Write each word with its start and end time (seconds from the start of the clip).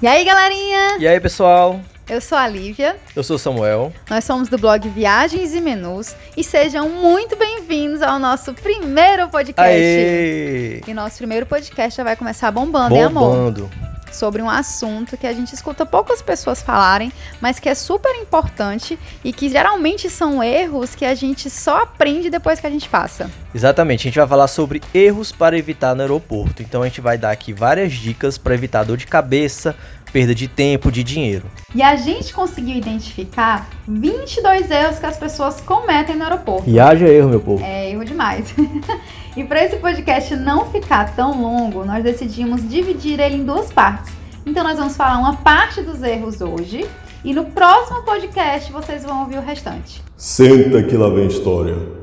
E 0.00 0.06
aí, 0.06 0.24
galerinha? 0.24 0.96
E 1.00 1.08
aí, 1.08 1.18
pessoal? 1.18 1.80
Eu 2.08 2.20
sou 2.20 2.38
a 2.38 2.46
Lívia. 2.46 2.96
Eu 3.16 3.24
sou 3.24 3.34
o 3.34 3.38
Samuel. 3.38 3.92
Nós 4.08 4.24
somos 4.24 4.48
do 4.48 4.56
blog 4.56 4.88
Viagens 4.88 5.54
e 5.54 5.60
Menus 5.60 6.14
e 6.36 6.44
sejam 6.44 6.88
muito 6.88 7.34
bem-vindos 7.34 8.00
ao 8.00 8.18
nosso 8.20 8.54
primeiro 8.54 9.28
podcast. 9.28 9.68
Aê! 9.76 10.80
E 10.86 10.94
nosso 10.94 11.18
primeiro 11.18 11.46
podcast 11.46 11.96
já 11.96 12.04
vai 12.04 12.14
começar 12.14 12.50
bombando, 12.52 12.94
hein, 12.94 13.02
amor? 13.02 13.34
Bombando. 13.34 13.87
Sobre 14.12 14.42
um 14.42 14.48
assunto 14.48 15.16
que 15.16 15.26
a 15.26 15.32
gente 15.32 15.54
escuta 15.54 15.84
poucas 15.86 16.22
pessoas 16.22 16.62
falarem, 16.62 17.12
mas 17.40 17.58
que 17.58 17.68
é 17.68 17.74
super 17.74 18.14
importante 18.16 18.98
e 19.22 19.32
que 19.32 19.48
geralmente 19.48 20.08
são 20.10 20.42
erros 20.42 20.94
que 20.94 21.04
a 21.04 21.14
gente 21.14 21.50
só 21.50 21.82
aprende 21.82 22.30
depois 22.30 22.60
que 22.60 22.66
a 22.66 22.70
gente 22.70 22.88
passa. 22.88 23.30
Exatamente, 23.54 24.02
a 24.02 24.10
gente 24.10 24.18
vai 24.18 24.28
falar 24.28 24.48
sobre 24.48 24.82
erros 24.92 25.32
para 25.32 25.56
evitar 25.56 25.94
no 25.94 26.02
aeroporto. 26.02 26.62
Então 26.62 26.82
a 26.82 26.86
gente 26.86 27.00
vai 27.00 27.16
dar 27.16 27.30
aqui 27.30 27.52
várias 27.52 27.92
dicas 27.92 28.36
para 28.38 28.54
evitar 28.54 28.84
dor 28.84 28.96
de 28.96 29.06
cabeça, 29.06 29.74
perda 30.10 30.34
de 30.34 30.48
tempo, 30.48 30.90
de 30.90 31.02
dinheiro. 31.02 31.44
E 31.74 31.82
a 31.82 31.96
gente 31.96 32.32
conseguiu 32.32 32.76
identificar 32.76 33.68
22 33.86 34.70
erros 34.70 34.98
que 34.98 35.06
as 35.06 35.16
pessoas 35.16 35.60
cometem 35.60 36.16
no 36.16 36.24
aeroporto. 36.24 36.68
E 36.68 36.78
haja 36.80 37.06
erro, 37.06 37.28
meu 37.28 37.40
povo. 37.40 37.64
É 37.64 37.90
erro 37.90 38.04
demais. 38.04 38.54
e 39.36 39.44
para 39.44 39.64
esse 39.64 39.76
podcast 39.76 40.34
não 40.36 40.70
ficar 40.70 41.14
tão 41.14 41.40
longo, 41.40 41.84
nós 41.84 42.02
decidimos 42.02 42.68
dividir 42.68 43.20
ele 43.20 43.36
em 43.36 43.44
duas 43.44 43.72
partes. 43.72 44.12
Então 44.46 44.64
nós 44.64 44.78
vamos 44.78 44.96
falar 44.96 45.18
uma 45.18 45.36
parte 45.36 45.82
dos 45.82 46.02
erros 46.02 46.40
hoje 46.40 46.86
e 47.24 47.34
no 47.34 47.46
próximo 47.46 48.02
podcast 48.02 48.72
vocês 48.72 49.02
vão 49.02 49.20
ouvir 49.20 49.38
o 49.38 49.42
restante. 49.42 50.02
Senta 50.16 50.82
que 50.82 50.96
lá 50.96 51.08
vem 51.10 51.26
história. 51.26 51.97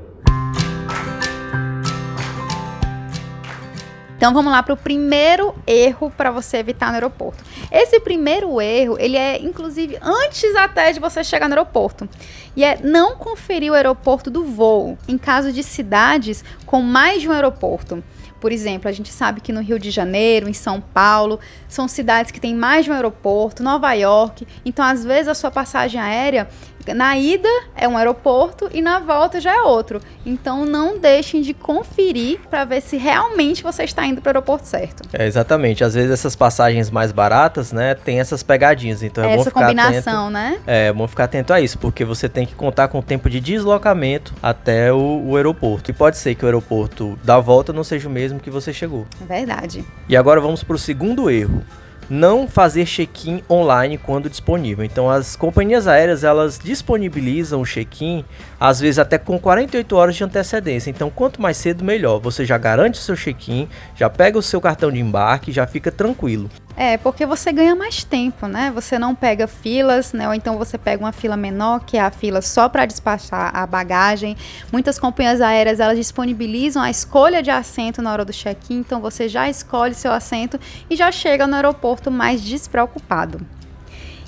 Então 4.18 4.34
vamos 4.34 4.52
lá 4.52 4.64
para 4.64 4.74
o 4.74 4.78
primeiro 4.78 5.54
erro 5.68 6.12
para 6.16 6.32
você 6.32 6.58
evitar 6.58 6.88
no 6.88 6.94
aeroporto. 6.94 7.44
Esse 7.72 8.00
primeiro 8.00 8.62
erro, 8.62 8.98
ele 9.00 9.18
é 9.18 9.42
inclusive 9.42 9.98
antes 10.02 10.56
até 10.56 10.92
de 10.92 11.00
você 11.00 11.24
chegar 11.24 11.48
no 11.48 11.54
aeroporto. 11.54 12.08
E 12.56 12.64
é 12.64 12.80
não 12.82 13.18
conferir 13.18 13.72
o 13.72 13.76
aeroporto 13.76 14.32
do 14.32 14.44
voo 14.46 14.98
em 15.08 15.18
caso 15.18 15.52
de 15.52 15.62
cidades 15.62 16.44
com 16.66 16.82
mais 16.82 17.22
de 17.22 17.30
um 17.30 17.34
aeroporto. 17.34 18.02
Por 18.40 18.52
exemplo, 18.52 18.88
a 18.88 18.92
gente 18.92 19.12
sabe 19.12 19.42
que 19.42 19.52
no 19.52 19.62
Rio 19.62 19.80
de 19.80 19.90
Janeiro, 19.90 20.48
em 20.48 20.54
São 20.54 20.80
Paulo, 20.80 21.40
são 21.68 21.88
cidades 21.88 22.32
que 22.32 22.40
têm 22.40 22.54
mais 22.54 22.86
de 22.86 22.92
um 22.92 22.94
aeroporto, 22.94 23.64
Nova 23.64 23.92
York. 23.94 24.46
Então, 24.64 24.86
às 24.86 25.04
vezes, 25.04 25.28
a 25.28 25.34
sua 25.34 25.50
passagem 25.50 26.00
aérea 26.00 26.48
na 26.94 27.18
ida 27.18 27.50
é 27.76 27.88
um 27.88 27.98
aeroporto 27.98 28.70
e 28.74 28.82
na 28.82 29.00
volta 29.00 29.40
já 29.40 29.56
é 29.56 29.62
outro. 29.62 30.02
Então 30.26 30.66
não 30.66 31.00
deixem 31.00 31.42
de 31.42 31.54
conferir 31.54 32.40
para 32.50 32.66
ver 32.66 32.82
se 32.82 32.98
realmente 32.98 33.64
você 33.64 33.84
está 33.84 34.06
indo 34.06 34.22
para 34.22 34.30
o 34.30 34.32
aeroporto 34.32 34.68
certo. 34.68 35.08
É, 35.14 35.26
exatamente. 35.26 35.84
Às 35.84 35.94
vezes 35.94 36.12
essas 36.12 36.36
passagens 36.36 36.90
mais 36.90 37.12
baratas, 37.12 37.72
né, 37.72 37.96
tem 37.96 38.20
essas 38.20 38.44
pegadinhas. 38.44 39.04
Então 39.04 39.24
é 39.24 39.34
Essa 39.34 39.38
bom 39.38 39.44
ficar 39.46 39.62
combinação, 39.62 40.28
atento. 40.28 40.32
né? 40.32 40.60
É, 40.68 40.88
é 40.88 40.94
bom 40.94 41.08
ficar 41.08 41.26
atento 41.26 41.54
a 41.54 41.62
isso, 41.62 41.78
porque 41.78 42.06
você 42.06 42.28
tem 42.30 42.46
que 42.46 42.56
contar 42.56 42.88
com 42.88 43.00
o 43.00 43.04
tempo 43.04 43.30
de 43.30 43.40
deslocamento 43.40 44.34
até 44.42 44.92
o, 44.92 45.24
o 45.26 45.36
aeroporto. 45.36 45.92
E 45.92 45.94
pode 45.94 46.18
ser 46.18 46.36
que 46.36 46.44
o 46.44 46.48
aeroporto 46.48 47.18
da 47.24 47.40
volta 47.40 47.74
não 47.74 47.84
seja 47.84 48.08
o 48.08 48.12
mesmo 48.12 48.40
que 48.40 48.50
você 48.50 48.74
chegou. 48.74 49.06
É 49.22 49.26
verdade. 49.26 49.84
E 50.08 50.16
agora 50.16 50.40
vamos 50.42 50.64
para 50.64 50.76
o 50.76 50.80
segundo 50.80 51.30
erro 51.30 51.64
não 52.10 52.48
fazer 52.48 52.86
check-in 52.86 53.44
online 53.50 53.98
quando 53.98 54.30
disponível. 54.30 54.86
Então 54.86 55.10
as 55.10 55.36
companhias 55.36 55.88
aéreas 55.88 56.24
elas 56.24 56.60
disponibilizam 56.60 57.62
o 57.62 57.66
check-in 57.66 58.24
às 58.60 58.80
vezes 58.80 59.00
até 59.00 59.18
com 59.18 59.40
48 59.40 59.96
horas 59.96 60.16
de 60.16 60.24
antecedência. 60.24 60.90
Então 60.90 61.10
quanto 61.10 61.42
mais 61.42 61.58
cedo 61.58 61.84
melhor. 61.84 62.20
Você 62.20 62.46
já 62.46 62.58
garante 62.58 63.00
o 63.00 63.04
seu 63.04 63.16
check-in, 63.16 63.68
já 63.96 64.10
pega 64.10 64.38
o 64.38 64.42
seu 64.42 64.62
cartão 64.62 64.92
de 64.92 65.00
embarque, 65.00 65.52
já 65.52 65.66
fica 65.66 65.92
tranquilo. 65.92 66.50
É, 66.78 66.98
porque 66.98 67.26
você 67.26 67.54
ganha 67.54 67.74
mais 67.74 68.04
tempo, 68.04 68.48
né? 68.48 68.70
Você 68.76 69.00
não 69.00 69.16
pega 69.16 69.48
filas, 69.48 70.12
né? 70.12 70.28
Ou 70.28 70.34
então 70.34 70.58
você 70.58 70.78
pega 70.78 71.02
uma 71.02 71.14
fila 71.14 71.38
menor, 71.38 71.80
que 71.86 71.98
é 71.98 72.02
a 72.02 72.12
fila 72.12 72.42
só 72.42 72.68
para 72.68 72.86
despachar 72.86 73.56
a 73.56 73.66
bagagem. 73.66 74.36
Muitas 74.74 75.00
companhias 75.00 75.40
aéreas, 75.40 75.80
elas 75.80 75.98
disponibilizam 75.98 76.84
a 76.84 76.90
escolha 76.90 77.42
de 77.42 77.50
assento 77.50 78.02
na 78.02 78.12
hora 78.12 78.26
do 78.26 78.34
check-in, 78.34 78.80
então 78.80 79.00
você 79.00 79.30
já 79.30 79.50
escolhe 79.50 79.94
seu 79.94 80.12
assento 80.12 80.60
e 80.90 80.98
já 80.98 81.12
chega 81.12 81.48
no 81.48 81.56
aeroporto 81.56 82.12
mais 82.12 82.42
despreocupado. 82.42 83.40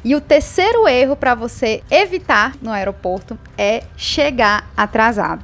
E 0.04 0.16
o 0.16 0.22
terceiro 0.22 0.88
erro 0.88 1.16
para 1.16 1.36
você 1.36 1.82
evitar 1.90 2.54
no 2.62 2.72
aeroporto 2.72 3.38
é 3.58 3.84
chegar 3.96 4.70
atrasado. 4.76 5.44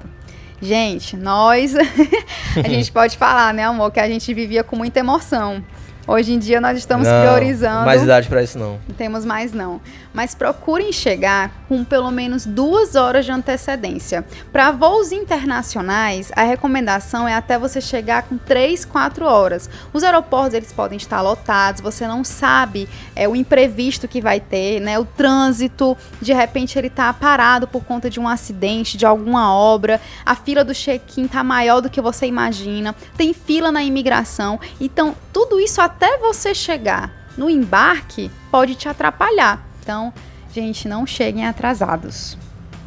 Gente, 0.61 1.17
nós 1.17 1.75
a 2.55 2.67
gente 2.67 2.89
pode 2.93 3.17
falar, 3.17 3.53
né, 3.53 3.65
amor, 3.65 3.91
que 3.91 3.99
a 3.99 4.07
gente 4.07 4.33
vivia 4.33 4.63
com 4.63 4.75
muita 4.75 4.99
emoção. 4.99 5.63
Hoje 6.07 6.33
em 6.33 6.39
dia 6.39 6.59
nós 6.59 6.77
estamos 6.77 7.07
não, 7.07 7.21
priorizando. 7.21 7.85
Mais 7.85 8.01
idade 8.01 8.27
para 8.27 8.43
isso 8.43 8.57
não. 8.57 8.79
Não 8.87 8.95
temos 8.95 9.25
mais 9.25 9.53
não. 9.53 9.81
Mas 10.13 10.35
procurem 10.35 10.91
chegar 10.91 11.65
com 11.67 11.83
pelo 11.83 12.11
menos 12.11 12.45
duas 12.45 12.95
horas 12.95 13.25
de 13.25 13.31
antecedência. 13.31 14.25
Para 14.51 14.71
voos 14.71 15.11
internacionais, 15.11 16.31
a 16.35 16.43
recomendação 16.43 17.27
é 17.27 17.33
até 17.33 17.57
você 17.57 17.81
chegar 17.81 18.23
com 18.23 18.37
três, 18.37 18.85
quatro 18.85 19.25
horas. 19.25 19.69
Os 19.91 20.03
aeroportos 20.03 20.53
eles 20.53 20.71
podem 20.71 20.97
estar 20.97 21.21
lotados. 21.21 21.81
Você 21.81 22.07
não 22.07 22.23
sabe 22.23 22.87
é 23.15 23.27
o 23.27 23.35
imprevisto 23.35 24.07
que 24.07 24.21
vai 24.21 24.39
ter, 24.39 24.79
né? 24.79 24.99
O 24.99 25.05
trânsito, 25.05 25.97
de 26.21 26.33
repente 26.33 26.77
ele 26.77 26.87
está 26.87 27.11
parado 27.11 27.67
por 27.67 27.83
conta 27.83 28.09
de 28.09 28.19
um 28.19 28.27
acidente, 28.27 28.97
de 28.97 29.05
alguma 29.05 29.53
obra. 29.55 29.99
A 30.25 30.35
fila 30.35 30.63
do 30.63 30.73
check-in 30.73 31.27
tá 31.27 31.43
maior 31.43 31.81
do 31.81 31.89
que 31.89 32.01
você 32.01 32.27
imagina. 32.27 32.95
Tem 33.17 33.33
fila 33.33 33.71
na 33.71 33.83
imigração. 33.83 34.59
Então 34.79 35.15
tudo 35.31 35.59
isso 35.59 35.81
até 35.81 36.17
você 36.17 36.53
chegar 36.53 37.11
no 37.37 37.49
embarque 37.49 38.29
pode 38.51 38.75
te 38.75 38.87
atrapalhar. 38.87 39.72
Então, 39.83 40.13
gente, 40.53 40.87
não 40.87 41.05
cheguem 41.05 41.45
atrasados. 41.45 42.37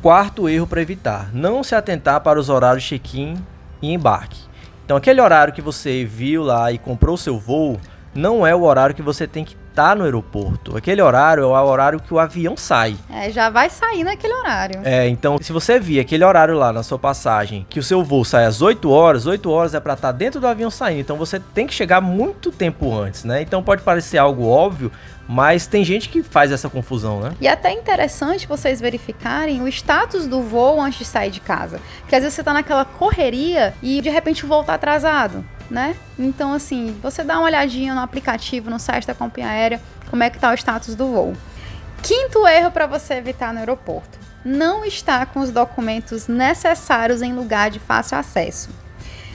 Quarto 0.00 0.48
erro 0.48 0.66
para 0.66 0.80
evitar: 0.80 1.30
não 1.32 1.62
se 1.62 1.74
atentar 1.74 2.20
para 2.22 2.40
os 2.40 2.48
horários 2.48 2.84
check-in 2.84 3.36
e 3.82 3.92
embarque. 3.92 4.40
Então, 4.84 4.96
aquele 4.96 5.20
horário 5.20 5.52
que 5.52 5.60
você 5.60 6.04
viu 6.04 6.42
lá 6.42 6.72
e 6.72 6.78
comprou 6.78 7.16
o 7.16 7.18
seu 7.18 7.38
voo, 7.38 7.78
não 8.14 8.46
é 8.46 8.54
o 8.54 8.62
horário 8.62 8.94
que 8.94 9.02
você 9.02 9.26
tem 9.26 9.44
que 9.44 9.56
estar 9.76 9.90
tá 9.90 9.94
no 9.94 10.04
aeroporto. 10.04 10.74
Aquele 10.74 11.02
horário 11.02 11.42
é 11.42 11.46
o 11.46 11.66
horário 11.66 12.00
que 12.00 12.14
o 12.14 12.18
avião 12.18 12.56
sai. 12.56 12.96
É, 13.10 13.30
já 13.30 13.50
vai 13.50 13.68
sair 13.68 14.04
naquele 14.04 14.32
horário. 14.32 14.80
É, 14.84 15.06
então 15.06 15.36
se 15.38 15.52
você 15.52 15.78
vir 15.78 16.00
aquele 16.00 16.24
horário 16.24 16.54
lá 16.54 16.72
na 16.72 16.82
sua 16.82 16.98
passagem, 16.98 17.66
que 17.68 17.78
o 17.78 17.82
seu 17.82 18.02
voo 18.02 18.24
sai 18.24 18.46
às 18.46 18.62
8 18.62 18.88
horas, 18.90 19.26
8 19.26 19.50
horas 19.50 19.74
é 19.74 19.80
para 19.80 19.92
estar 19.92 20.08
tá 20.08 20.12
dentro 20.12 20.40
do 20.40 20.46
avião 20.46 20.70
saindo. 20.70 21.00
Então 21.00 21.16
você 21.16 21.38
tem 21.38 21.66
que 21.66 21.74
chegar 21.74 22.00
muito 22.00 22.50
tempo 22.50 22.96
antes, 22.96 23.24
né? 23.24 23.42
Então 23.42 23.62
pode 23.62 23.82
parecer 23.82 24.16
algo 24.16 24.46
óbvio, 24.46 24.90
mas 25.28 25.66
tem 25.66 25.84
gente 25.84 26.08
que 26.08 26.22
faz 26.22 26.52
essa 26.52 26.68
confusão, 26.68 27.20
né? 27.20 27.34
E 27.40 27.48
até 27.48 27.72
interessante 27.72 28.46
vocês 28.46 28.80
verificarem 28.80 29.62
o 29.62 29.68
status 29.68 30.26
do 30.26 30.42
voo 30.42 30.80
antes 30.80 30.98
de 31.00 31.04
sair 31.04 31.30
de 31.30 31.40
casa. 31.40 31.80
Porque 32.00 32.14
às 32.14 32.22
vezes 32.22 32.34
você 32.34 32.44
tá 32.44 32.52
naquela 32.52 32.84
correria 32.84 33.74
e 33.82 34.00
de 34.00 34.08
repente 34.08 34.44
o 34.44 34.48
voo 34.48 34.62
tá 34.62 34.74
atrasado 34.74 35.44
né? 35.70 35.96
Então, 36.18 36.52
assim, 36.52 36.96
você 37.02 37.22
dá 37.22 37.38
uma 37.38 37.46
olhadinha 37.46 37.94
no 37.94 38.00
aplicativo, 38.00 38.70
no 38.70 38.78
site 38.78 39.06
da 39.06 39.14
companhia 39.14 39.50
aérea, 39.50 39.80
como 40.10 40.22
é 40.22 40.30
que 40.30 40.38
tá 40.38 40.50
o 40.50 40.54
status 40.54 40.94
do 40.94 41.06
voo. 41.08 41.34
Quinto 42.02 42.46
erro 42.46 42.70
para 42.70 42.86
você 42.86 43.14
evitar 43.14 43.52
no 43.52 43.58
aeroporto: 43.58 44.18
não 44.44 44.84
estar 44.84 45.26
com 45.26 45.40
os 45.40 45.50
documentos 45.50 46.28
necessários 46.28 47.22
em 47.22 47.32
lugar 47.32 47.70
de 47.70 47.78
fácil 47.78 48.18
acesso. 48.18 48.68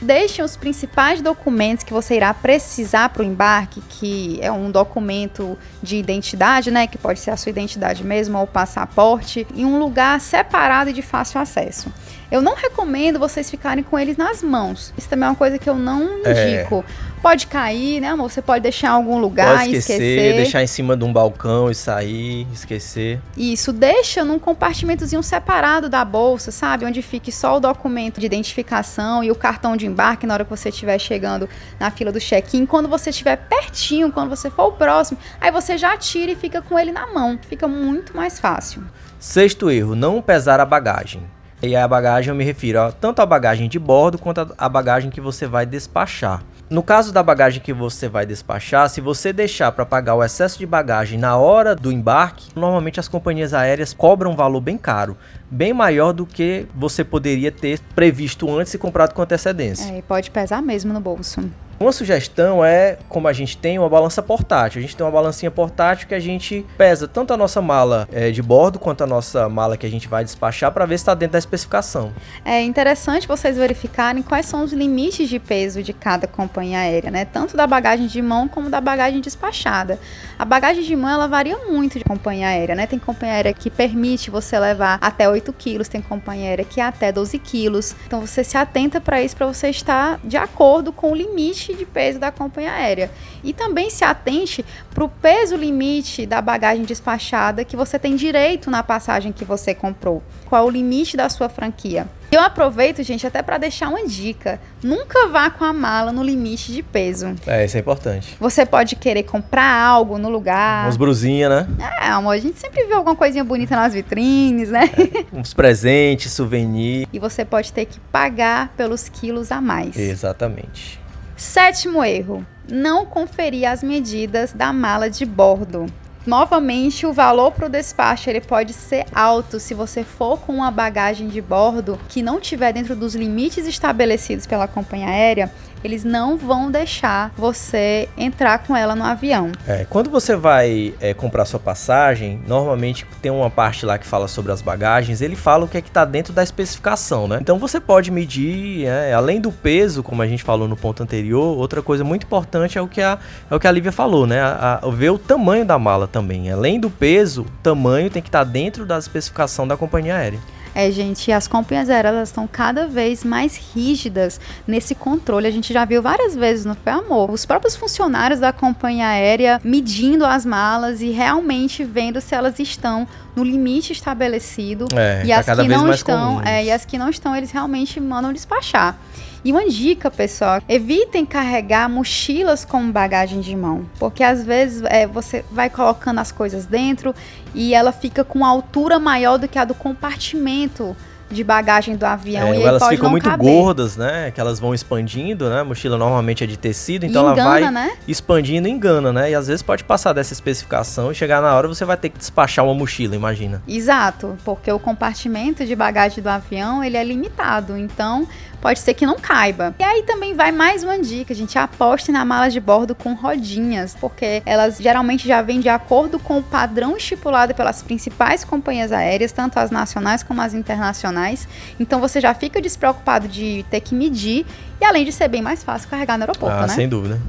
Deixe 0.02 0.42
os 0.42 0.58
principais 0.58 1.22
documentos 1.22 1.84
que 1.84 1.94
você 1.94 2.16
irá 2.16 2.34
precisar 2.34 3.10
para 3.10 3.22
o 3.22 3.26
embarque, 3.26 3.82
que 3.82 4.40
é 4.42 4.52
um 4.52 4.72
documento 4.72 5.56
de 5.82 5.98
identidade, 5.98 6.72
né, 6.72 6.88
que 6.88 6.98
pode 6.98 7.20
ser 7.20 7.30
a 7.30 7.38
sua 7.38 7.52
identidade 7.52 8.04
mesmo 8.04 8.40
ou 8.40 8.48
passaporte, 8.48 9.46
em 9.56 9.64
um 9.64 9.78
lugar 9.78 10.20
separado 10.20 10.90
e 10.90 10.94
de 10.94 11.04
fácil 11.04 11.40
acesso. 11.40 11.94
Eu 12.32 12.42
não 12.42 12.56
recomendo 12.56 13.20
vocês 13.20 13.50
ficarem 13.52 13.84
com 13.84 14.00
eles 14.00 14.18
nas 14.18 14.42
mãos. 14.42 14.92
Isso 14.98 15.08
também 15.08 15.28
é 15.28 15.30
uma 15.30 15.36
coisa 15.36 15.60
que 15.60 15.70
eu 15.70 15.76
não 15.76 16.26
é. 16.26 16.60
indico. 16.60 16.84
É. 16.88 17.11
Pode 17.22 17.46
cair, 17.46 18.02
né, 18.02 18.10
amor? 18.10 18.32
Você 18.32 18.42
pode 18.42 18.64
deixar 18.64 18.88
em 18.88 18.92
algum 18.92 19.20
lugar 19.20 19.60
pode 19.60 19.76
esquecer, 19.76 19.94
esquecer. 19.94 20.36
deixar 20.36 20.64
em 20.64 20.68
cima 20.68 20.98
de 20.98 21.04
um 21.04 21.14
balcão 21.14 21.70
e 21.70 21.76
sair, 21.76 22.48
esquecer. 22.52 23.20
Isso, 23.38 23.72
deixa 23.72 24.26
num 24.26 24.40
compartimentozinho 24.40 25.22
separado 25.22 25.88
da 25.88 26.04
bolsa, 26.04 26.52
sabe? 26.52 26.84
Onde 26.84 27.02
fique 27.04 27.32
só 27.32 27.58
o 27.58 27.60
documento 27.60 28.20
de 28.20 28.26
identificação 28.26 29.24
e 29.24 29.30
o 29.30 29.36
cartão 29.36 29.78
de 29.78 29.86
embarque 29.86 30.26
na 30.26 30.34
hora 30.34 30.44
que 30.44 30.50
você 30.50 30.70
estiver 30.70 30.98
chegando 30.98 31.48
na 31.80 31.92
fila 31.92 32.12
do 32.12 32.20
check-in. 32.20 32.66
Quando 32.66 32.90
você 32.90 33.12
estiver 33.12 33.36
pertinho, 33.36 34.12
quando 34.12 34.30
você 34.30 34.50
for 34.50 34.70
o 34.70 34.72
próximo, 34.72 35.20
aí 35.40 35.52
você 35.52 35.78
já 35.78 35.96
tira 35.96 36.32
e 36.32 36.36
fica 36.36 36.60
com 36.60 36.80
ele 36.80 36.92
na 36.92 37.06
mão. 37.06 37.38
Fica 37.48 37.68
muito 37.68 38.18
mais 38.18 38.40
fácil. 38.40 38.84
Sexto 39.20 39.70
erro, 39.70 39.96
não 39.96 40.24
pesar 40.24 40.60
a 40.60 40.66
bagagem. 40.66 41.22
E 41.64 41.76
a 41.76 41.88
bagagem 41.88 42.30
eu 42.30 42.36
me 42.36 42.44
refiro 42.44 42.80
a 42.80 42.92
tanto 42.92 43.22
a 43.22 43.26
bagagem 43.26 43.70
de 43.70 43.78
bordo 43.78 44.18
quanto 44.18 44.52
a 44.58 44.70
bagagem 44.70 45.12
que 45.12 45.22
você 45.22 45.46
vai 45.46 45.64
despachar. 45.64 46.44
No 46.68 46.82
caso 46.82 47.14
da 47.14 47.22
bagagem 47.22 47.62
que 47.62 47.72
você 47.72 48.08
vai 48.10 48.26
despachar, 48.26 48.90
se 48.90 49.00
você 49.00 49.32
deixar 49.32 49.72
para 49.72 49.86
pagar 49.86 50.16
o 50.16 50.24
excesso 50.24 50.58
de 50.58 50.66
bagagem 50.66 51.20
na 51.20 51.38
hora 51.38 51.76
do 51.76 51.92
embarque, 51.92 52.50
normalmente 52.56 53.00
as 53.00 53.08
companhias 53.08 53.54
aéreas 53.54 53.94
cobram 53.94 54.32
um 54.32 54.36
valor 54.36 54.62
bem 54.62 54.78
caro, 54.78 55.16
bem 55.52 55.72
maior 55.72 56.14
do 56.14 56.26
que 56.26 56.66
você 56.74 57.04
poderia 57.04 57.52
ter 57.52 57.80
previsto 57.94 58.50
antes 58.58 58.74
e 58.74 58.78
comprado 58.80 59.14
com 59.14 59.22
antecedência. 59.22 59.94
É, 59.94 60.00
e 60.00 60.02
pode 60.02 60.32
pesar 60.32 60.64
mesmo 60.64 60.92
no 60.92 61.00
bolso. 61.00 61.42
Uma 61.82 61.92
sugestão 61.92 62.64
é, 62.64 63.00
como 63.10 63.28
a 63.28 63.34
gente 63.34 63.58
tem 63.58 63.80
uma 63.80 63.90
balança 63.90 64.22
portátil, 64.22 64.78
a 64.78 64.82
gente 64.84 64.96
tem 64.96 65.04
uma 65.04 65.12
balancinha 65.12 65.50
portátil 65.50 66.08
que 66.08 66.14
a 66.14 66.20
gente 66.20 66.64
pesa 66.78 67.08
tanto 67.08 67.34
a 67.34 67.38
nossa 67.38 67.60
mala 67.60 68.08
é, 68.12 68.30
de 68.30 68.40
bordo 68.40 68.78
quanto 68.78 69.04
a 69.04 69.08
nossa 69.08 69.50
mala 69.50 69.76
que 69.76 69.88
a 69.88 69.90
gente 69.90 70.08
vai 70.08 70.24
despachar 70.24 70.72
para 70.72 70.86
ver 70.86 71.00
se 71.00 71.02
está 71.02 71.16
dentro 71.16 71.34
da 71.34 71.40
especificação. 71.40 72.14
É 72.46 72.62
interessante 72.62 73.28
vocês 73.28 73.58
verificarem 73.58 74.22
quais 74.22 74.46
são 74.46 74.64
os 74.64 74.72
limites 74.72 75.28
de 75.28 75.40
peso 75.40 75.82
de 75.82 75.92
cada 75.92 76.28
companhia 76.28 76.78
aérea, 76.78 77.10
né? 77.10 77.26
Tanto 77.26 77.58
da 77.58 77.66
bagagem 77.66 78.06
de 78.06 78.22
mão 78.22 78.48
como 78.48 78.70
da 78.70 78.80
bagagem 78.80 79.20
despachada. 79.20 79.98
A 80.38 80.46
bagagem 80.46 80.84
de 80.84 80.96
mão 80.96 81.10
ela 81.10 81.28
varia 81.28 81.58
muito 81.68 81.98
de 81.98 82.04
companhia 82.04 82.50
aérea, 82.50 82.76
né? 82.76 82.86
Tem 82.86 83.00
companhia 83.00 83.34
aérea 83.34 83.54
que 83.54 83.72
permite 83.72 84.30
você 84.30 84.60
levar 84.60 85.00
até 85.02 85.28
8 85.28 85.52
quilos, 85.54 85.88
tem 85.88 86.00
companhia 86.00 86.50
aérea 86.50 86.64
que 86.64 86.80
é 86.80 86.84
até 86.84 87.12
12 87.12 87.40
quilos. 87.40 87.96
Então 88.06 88.22
você 88.22 88.44
se 88.44 88.56
atenta 88.56 89.02
para 89.02 89.20
isso 89.20 89.36
para 89.36 89.48
você 89.48 89.70
estar 89.70 90.20
de 90.24 90.38
acordo 90.38 90.94
com 90.94 91.12
o 91.12 91.16
limite 91.16 91.71
limite 91.72 91.78
de 91.78 91.86
peso 91.86 92.20
da 92.20 92.32
companhia 92.32 92.74
aérea. 92.74 93.12
E 93.44 93.54
também 93.54 93.90
se 93.90 94.04
atente 94.04 94.64
para 94.94 95.04
o 95.04 95.10
peso 95.10 95.56
limite 95.56 96.26
da 96.26 96.42
bagagem 96.42 96.84
despachada 96.84 97.64
que 97.64 97.76
você 97.76 97.98
tem 97.98 98.16
direito 98.16 98.70
na 98.70 98.84
passagem 98.84 99.32
que 99.32 99.46
você 99.46 99.74
comprou. 99.74 100.22
Qual 100.46 100.66
o 100.66 100.70
limite 100.70 101.18
da 101.18 101.30
sua 101.30 101.50
franquia? 101.50 102.08
Eu 102.32 102.40
aproveito, 102.40 103.04
gente, 103.04 103.28
até 103.28 103.42
para 103.42 103.58
deixar 103.58 103.90
uma 103.90 104.08
dica. 104.08 104.58
Nunca 104.82 105.28
vá 105.28 105.50
com 105.50 105.66
a 105.66 105.74
mala 105.74 106.14
no 106.14 106.24
limite 106.24 106.72
de 106.72 106.82
peso. 106.82 107.36
É, 107.46 107.66
isso 107.66 107.76
é 107.76 107.82
importante. 107.82 108.38
Você 108.40 108.66
pode 108.66 108.96
querer 108.96 109.24
comprar 109.24 109.70
algo 109.70 110.18
no 110.18 110.30
lugar. 110.30 110.88
Uns 110.88 110.96
brusinha, 110.96 111.50
né? 111.50 111.68
É, 112.02 112.08
amor, 112.08 112.32
a 112.32 112.38
gente 112.38 112.58
sempre 112.58 112.86
vê 112.86 112.94
alguma 112.94 113.18
coisinha 113.18 113.44
bonita 113.44 113.76
nas 113.76 113.94
vitrines, 113.94 114.70
né? 114.70 114.90
É, 114.98 115.38
uns 115.38 115.54
presentes, 115.54 116.32
souvenir. 116.32 117.06
E 117.12 117.20
você 117.20 117.44
pode 117.44 117.74
ter 117.74 117.84
que 117.84 118.00
pagar 118.00 118.70
pelos 118.78 119.10
quilos 119.10 119.52
a 119.52 119.60
mais. 119.60 119.98
Exatamente. 119.98 121.01
Sétimo 121.42 122.04
erro: 122.04 122.46
não 122.72 123.04
conferir 123.04 123.68
as 123.68 123.82
medidas 123.82 124.54
da 124.54 124.72
mala 124.72 125.10
de 125.10 125.26
bordo. 125.26 125.88
Novamente, 126.24 127.08
o 127.08 127.12
valor 127.12 127.52
para 127.52 127.66
o 127.66 127.70
despacho 127.70 128.30
ele 128.30 128.40
pode 128.40 128.74
ser 128.74 129.08
alto 129.12 129.60
se 129.60 129.74
você 129.74 130.04
for 130.04 130.40
com 130.42 130.54
uma 130.54 130.70
bagagem 130.70 131.28
de 131.28 131.42
bordo 131.42 132.00
que 132.08 132.22
não 132.22 132.38
estiver 132.38 132.72
dentro 132.72 132.96
dos 132.96 133.16
limites 133.16 133.66
estabelecidos 133.66 134.46
pela 134.46 134.68
companhia 134.68 135.08
aérea 135.08 135.52
eles 135.84 136.04
não 136.04 136.38
vão 136.38 136.70
deixar 136.70 137.32
você 137.38 138.08
entrar 138.18 138.60
com 138.60 138.76
ela 138.76 138.96
no 138.96 139.04
avião. 139.04 139.52
É, 139.68 139.86
quando 139.90 140.10
você 140.10 140.36
vai 140.36 140.94
é, 141.00 141.14
comprar 141.14 141.46
sua 141.46 141.60
passagem, 141.60 142.42
normalmente 142.48 143.06
tem 143.22 143.32
uma 143.32 143.50
parte 143.50 143.86
lá 143.86 143.98
que 143.98 144.06
fala 144.06 144.28
sobre 144.28 144.52
as 144.52 144.62
bagagens, 144.62 145.22
ele 145.22 145.36
fala 145.36 145.66
o 145.66 145.68
que 145.68 145.78
é 145.78 145.82
que 145.82 145.90
está 145.90 146.06
dentro 146.06 146.34
da 146.34 146.44
especificação, 146.44 147.28
né? 147.28 147.40
Então 147.42 147.58
você 147.58 147.80
pode 147.80 148.12
medir, 148.12 148.86
é, 148.86 149.14
além 149.14 149.40
do 149.40 149.52
peso, 149.52 150.04
como 150.04 150.22
a 150.22 150.28
gente 150.28 150.44
falou 150.44 150.68
no 150.68 150.76
ponto 150.76 151.04
anterior, 151.04 151.58
outra 151.58 151.82
coisa 151.82 152.04
muito 152.04 152.26
importante 152.26 152.78
é 152.78 152.82
o 152.82 152.88
que 152.88 153.02
a, 153.02 153.18
é 153.50 153.56
o 153.56 153.60
que 153.60 153.68
a 153.68 153.72
Lívia 153.72 153.92
falou, 153.92 154.26
né? 154.28 154.42
A, 154.42 154.80
a, 154.84 154.90
ver 154.90 155.10
o 155.10 155.18
tamanho 155.18 155.66
da 155.66 155.78
mala 155.80 156.08
também. 156.08 156.52
Além 156.52 156.80
do 156.80 156.90
peso, 156.90 157.44
o 157.44 157.50
tamanho 157.64 158.10
tem 158.10 158.22
que 158.22 158.30
estar 158.30 158.46
tá 158.46 158.52
dentro 158.52 158.86
da 158.86 158.98
especificação 158.98 159.68
da 159.68 159.78
companhia 159.78 160.16
aérea. 160.16 160.40
É, 160.74 160.90
gente, 160.92 161.32
as 161.32 161.48
companhias 161.48 161.90
aéreas 161.90 162.30
estão 162.30 162.48
cada 162.48 162.88
vez 162.88 163.24
mais 163.24 163.60
rígidas 163.74 164.40
nesse 164.68 164.96
controle. 164.96 165.48
A 165.48 165.52
gente 165.52 165.74
já 165.74 165.86
viu 165.86 166.02
várias 166.02 166.36
vezes 166.36 166.66
no 166.66 166.76
Pé 166.76 166.92
Amor. 166.92 167.32
Os 167.32 167.46
próprios 167.46 167.76
funcionários 167.76 168.40
da 168.40 168.54
companhia 168.54 169.08
aérea 169.08 169.60
medindo 169.64 170.26
as 170.26 170.46
malas 170.46 171.02
e 171.02 171.10
realmente 171.10 171.84
vendo 171.84 172.22
se 172.22 172.34
elas 172.34 172.60
estão 172.60 173.08
no 173.36 173.44
limite 173.44 173.94
estabelecido. 173.94 174.86
É, 174.96 175.24
e 175.26 175.30
tá 175.30 175.40
as 175.40 175.60
que 175.60 175.68
não 175.68 175.92
estão, 175.92 176.42
é, 176.44 176.66
e 176.66 176.72
as 176.72 176.86
que 176.86 176.98
não 176.98 177.10
estão, 177.10 177.36
eles 177.36 177.52
realmente 177.52 178.00
mandam 178.00 178.32
despachar. 178.34 178.98
E 179.44 179.52
uma 179.52 179.68
dica, 179.68 180.12
pessoal, 180.12 180.62
evitem 180.70 181.26
carregar 181.26 181.90
mochilas 181.90 182.64
com 182.64 182.92
bagagem 182.92 183.40
de 183.40 183.56
mão, 183.56 183.86
porque 183.98 184.24
às 184.24 184.44
vezes 184.44 184.84
é, 184.86 185.08
você 185.08 185.44
vai 185.52 185.68
colocando 185.68 186.20
as 186.20 186.32
coisas 186.32 186.68
dentro 186.68 187.16
e 187.54 187.74
ela 187.74 187.92
fica 187.92 188.24
com 188.24 188.46
altura 188.46 189.00
maior 189.00 189.38
do 189.38 189.48
que 189.48 189.58
a 189.58 189.66
do 189.66 189.74
compartimento 189.74 190.96
de 191.32 191.44
bagagem 191.44 191.96
do 191.96 192.04
avião. 192.04 192.50
É, 192.50 192.60
e 192.60 192.64
elas 192.64 192.86
ficam 192.88 193.10
muito 193.10 193.24
caber. 193.24 193.52
gordas, 193.52 193.96
né? 193.96 194.32
Que 194.32 194.42
elas 194.42 194.60
vão 194.60 194.74
expandindo, 194.74 195.50
né? 195.50 195.62
A 195.62 195.64
mochila 195.64 195.98
normalmente 195.98 196.44
é 196.44 196.48
de 196.48 196.58
tecido, 196.58 197.06
então 197.06 197.32
engana, 197.32 197.42
ela 197.42 197.60
vai 197.62 197.72
né? 197.72 197.92
expandindo 198.08 198.68
e 198.68 198.72
engana, 198.72 199.14
né? 199.14 199.32
E 199.32 199.36
às 199.36 199.48
vezes 199.48 199.64
pode 199.64 199.84
passar 199.84 200.14
dessa 200.14 200.34
especificação 200.34 201.12
e 201.12 201.16
chegar 201.16 201.42
na 201.42 201.56
hora 201.56 201.68
você 201.68 201.86
vai 201.86 201.98
ter 201.98 202.10
que 202.10 202.18
despachar 202.18 202.66
uma 202.66 202.74
mochila, 202.74 203.16
imagina. 203.16 203.64
Exato, 203.68 204.38
porque 204.44 204.72
o 204.72 204.78
compartimento 204.78 205.66
de 205.66 205.76
bagagem 205.76 206.22
do 206.22 206.28
avião 206.28 206.84
ele 206.84 206.98
é 206.98 207.04
limitado, 207.04 207.78
então 207.78 208.28
pode 208.62 208.80
ser 208.80 208.94
que 208.94 209.06
não 209.06 209.18
caiba. 209.18 209.76
E 209.80 209.84
aí 209.84 210.04
também 210.04 210.34
vai 210.34 210.52
mais 210.52 210.84
uma 210.84 211.00
dica, 211.00 211.34
gente, 211.34 211.58
aposte 211.58 212.12
na 212.12 212.24
mala 212.24 212.50
de 212.50 212.60
bordo 212.60 212.94
com 212.94 213.14
rodinhas, 213.14 213.96
porque 214.00 214.44
elas 214.46 214.78
geralmente 214.78 215.28
já 215.28 215.42
vêm 215.42 215.60
de 215.60 215.70
acordo 215.70 216.20
com 216.20 216.38
o 216.38 216.44
padrão 216.44 216.96
estipulado 216.96 217.54
pelas 217.56 217.82
principais 217.82 218.46
companhias 218.46 218.92
aéreas, 218.92 219.32
tanto 219.32 219.58
as 219.58 219.72
nacionais 219.72 220.24
como 220.24 220.42
as 220.42 220.54
internacionais. 220.54 221.48
Então 221.80 222.00
você 222.00 222.22
já 222.22 222.34
fica 222.34 222.62
despreocupado 222.62 223.28
de 223.28 223.66
ter 223.70 223.82
que 223.82 223.96
medir 223.96 224.46
e 224.80 224.86
além 224.86 225.04
de 225.04 225.12
ser 225.12 225.28
bem 225.28 225.42
mais 225.42 225.64
fácil 225.64 225.90
carregar 225.90 226.18
no 226.18 226.24
aeroporto, 226.24 226.56
ah, 226.56 226.68
né? 226.68 226.74
Sem 226.74 226.88
dúvida. 226.88 227.20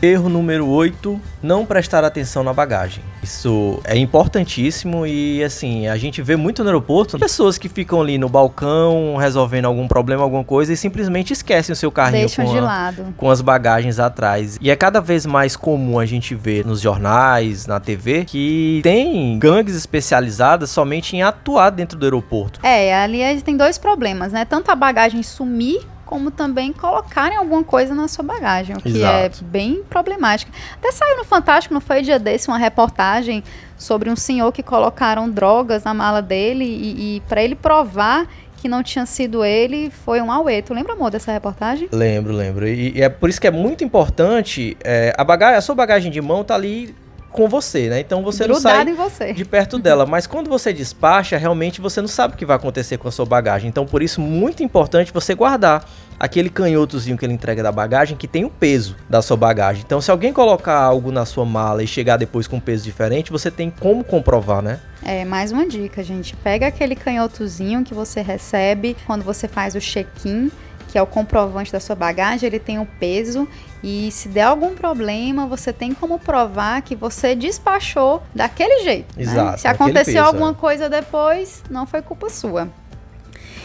Erro 0.00 0.28
número 0.28 0.68
8, 0.68 1.20
não 1.42 1.66
prestar 1.66 2.04
atenção 2.04 2.44
na 2.44 2.52
bagagem. 2.52 3.02
Isso 3.20 3.80
é 3.84 3.96
importantíssimo 3.96 5.04
e 5.04 5.42
assim, 5.42 5.88
a 5.88 5.96
gente 5.96 6.22
vê 6.22 6.36
muito 6.36 6.62
no 6.62 6.68
aeroporto 6.68 7.18
pessoas 7.18 7.58
que 7.58 7.68
ficam 7.68 8.00
ali 8.00 8.16
no 8.16 8.28
balcão 8.28 9.16
resolvendo 9.16 9.64
algum 9.64 9.88
problema, 9.88 10.22
alguma 10.22 10.44
coisa 10.44 10.72
e 10.72 10.76
simplesmente 10.76 11.32
esquecem 11.32 11.72
o 11.72 11.76
seu 11.76 11.90
carrinho 11.90 12.20
Deixam 12.20 12.44
com, 12.46 12.52
de 12.52 12.58
a, 12.58 12.62
lado. 12.62 13.14
com 13.16 13.28
as 13.28 13.40
bagagens 13.40 13.98
atrás. 13.98 14.56
E 14.60 14.70
é 14.70 14.76
cada 14.76 15.00
vez 15.00 15.26
mais 15.26 15.56
comum 15.56 15.98
a 15.98 16.06
gente 16.06 16.32
ver 16.34 16.64
nos 16.64 16.80
jornais, 16.80 17.66
na 17.66 17.80
TV, 17.80 18.24
que 18.24 18.80
tem 18.84 19.36
gangues 19.38 19.74
especializadas 19.74 20.70
somente 20.70 21.16
em 21.16 21.22
atuar 21.22 21.70
dentro 21.70 21.98
do 21.98 22.06
aeroporto. 22.06 22.60
É, 22.62 22.94
ali 22.94 23.42
tem 23.42 23.56
dois 23.56 23.78
problemas, 23.78 24.32
né? 24.32 24.44
Tanto 24.44 24.70
a 24.70 24.76
bagagem 24.76 25.22
sumir 25.24 25.80
como 26.08 26.30
também 26.30 26.72
colocarem 26.72 27.36
alguma 27.36 27.62
coisa 27.62 27.94
na 27.94 28.08
sua 28.08 28.24
bagagem, 28.24 28.74
o 28.74 28.80
que 28.80 28.88
é 28.88 29.26
Exato. 29.26 29.44
é 29.44 29.46
bem 29.46 29.82
problemático. 29.90 30.50
Até 30.72 30.90
saiu 30.90 31.18
no 31.18 31.24
Fantástico, 31.24 31.74
não 31.74 31.82
foi 31.82 32.00
dia 32.00 32.18
desse, 32.18 32.48
uma 32.48 32.56
reportagem 32.56 33.44
sobre 33.76 34.08
um 34.08 34.16
senhor 34.16 34.50
que 34.50 34.62
colocaram 34.62 35.28
drogas 35.28 35.84
na 35.84 35.92
mala 35.92 36.22
dele 36.22 36.64
e, 36.64 37.16
e 37.16 37.20
para 37.28 37.42
ele 37.42 37.54
provar 37.54 38.26
que 38.56 38.68
não 38.68 38.82
tinha 38.82 39.04
sido 39.04 39.44
ele, 39.44 39.90
foi 39.90 40.22
um 40.22 40.32
auê. 40.32 40.62
Tu 40.62 40.72
lembra, 40.72 40.94
amor, 40.94 41.10
dessa 41.10 41.30
reportagem? 41.30 41.90
Lembro, 41.92 42.32
lembro. 42.32 42.66
E, 42.66 42.96
e 42.96 43.02
é 43.02 43.10
por 43.10 43.28
isso 43.28 43.38
que 43.38 43.46
é 43.46 43.50
muito 43.50 43.84
importante, 43.84 44.78
é, 44.82 45.14
a, 45.16 45.22
bagagem, 45.22 45.56
a 45.56 45.60
sua 45.60 45.74
bagagem 45.74 46.10
de 46.10 46.22
mão 46.22 46.42
tá 46.42 46.54
ali 46.54 46.94
com 47.30 47.48
você, 47.48 47.88
né? 47.88 48.00
Então 48.00 48.22
você 48.22 48.44
Grudado 48.44 48.90
não 48.90 49.10
sai 49.10 49.32
de 49.32 49.44
perto 49.44 49.78
dela. 49.78 50.06
Mas 50.06 50.26
quando 50.26 50.48
você 50.48 50.72
despacha, 50.72 51.36
realmente 51.36 51.80
você 51.80 52.00
não 52.00 52.08
sabe 52.08 52.34
o 52.34 52.36
que 52.36 52.46
vai 52.46 52.56
acontecer 52.56 52.98
com 52.98 53.08
a 53.08 53.10
sua 53.10 53.26
bagagem. 53.26 53.68
Então, 53.68 53.86
por 53.86 54.02
isso, 54.02 54.20
muito 54.20 54.62
importante 54.62 55.12
você 55.12 55.34
guardar 55.34 55.88
aquele 56.18 56.50
canhotozinho 56.50 57.16
que 57.16 57.24
ele 57.24 57.32
entrega 57.32 57.62
da 57.62 57.70
bagagem 57.70 58.16
que 58.16 58.26
tem 58.26 58.44
o 58.44 58.50
peso 58.50 58.96
da 59.08 59.22
sua 59.22 59.36
bagagem. 59.36 59.82
Então, 59.86 60.00
se 60.00 60.10
alguém 60.10 60.32
colocar 60.32 60.78
algo 60.78 61.12
na 61.12 61.24
sua 61.24 61.44
mala 61.44 61.82
e 61.82 61.86
chegar 61.86 62.16
depois 62.16 62.46
com 62.46 62.56
um 62.56 62.60
peso 62.60 62.84
diferente, 62.84 63.30
você 63.30 63.50
tem 63.50 63.70
como 63.70 64.02
comprovar, 64.02 64.62
né? 64.62 64.80
É, 65.02 65.24
mais 65.24 65.52
uma 65.52 65.66
dica, 65.66 66.02
gente. 66.02 66.34
Pega 66.36 66.66
aquele 66.66 66.96
canhotozinho 66.96 67.84
que 67.84 67.94
você 67.94 68.20
recebe 68.20 68.96
quando 69.06 69.22
você 69.22 69.46
faz 69.46 69.74
o 69.74 69.80
check-in 69.80 70.50
que 70.88 70.98
é 70.98 71.02
o 71.02 71.06
comprovante 71.06 71.70
da 71.70 71.78
sua 71.78 71.94
bagagem, 71.94 72.46
ele 72.46 72.58
tem 72.58 72.78
o 72.78 72.82
um 72.82 72.86
peso 72.86 73.46
e 73.82 74.10
se 74.10 74.28
der 74.28 74.42
algum 74.42 74.74
problema, 74.74 75.46
você 75.46 75.72
tem 75.72 75.94
como 75.94 76.18
provar 76.18 76.82
que 76.82 76.96
você 76.96 77.34
despachou 77.34 78.22
daquele 78.34 78.82
jeito. 78.82 79.16
Né? 79.16 79.22
Exato. 79.22 79.60
Se 79.60 79.68
aconteceu 79.68 80.14
peso, 80.14 80.26
alguma 80.26 80.50
é. 80.50 80.54
coisa 80.54 80.88
depois, 80.88 81.62
não 81.70 81.86
foi 81.86 82.02
culpa 82.02 82.28
sua. 82.28 82.68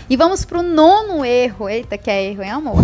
E 0.09 0.17
vamos 0.17 0.43
pro 0.43 0.61
nono 0.61 1.23
erro. 1.23 1.69
Eita, 1.69 1.97
que 1.97 2.11
é 2.11 2.25
erro, 2.25 2.43
hein, 2.43 2.51
amor? 2.51 2.83